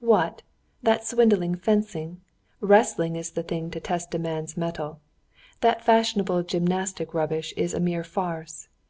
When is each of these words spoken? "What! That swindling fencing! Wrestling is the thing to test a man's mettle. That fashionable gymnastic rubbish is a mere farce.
"What! 0.00 0.42
That 0.82 1.06
swindling 1.06 1.54
fencing! 1.54 2.20
Wrestling 2.60 3.16
is 3.16 3.30
the 3.30 3.42
thing 3.42 3.70
to 3.70 3.80
test 3.80 4.14
a 4.14 4.18
man's 4.18 4.54
mettle. 4.54 5.00
That 5.62 5.82
fashionable 5.82 6.42
gymnastic 6.42 7.14
rubbish 7.14 7.54
is 7.56 7.72
a 7.72 7.80
mere 7.80 8.04
farce. 8.04 8.68